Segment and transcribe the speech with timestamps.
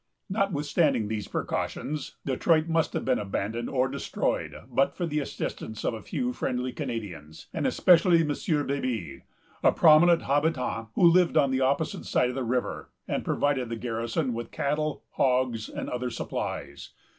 [0.31, 5.93] Notwithstanding these precautions Detroit must have been abandoned or destroyed, but for the assistance of
[5.93, 8.65] a few friendly Canadians, and especially of M.
[8.65, 9.21] Baby,
[9.61, 13.75] a prominent habitant, who lived on the opposite side of the river, and provided the
[13.75, 16.89] garrison with cattle, hogs, and other supplies.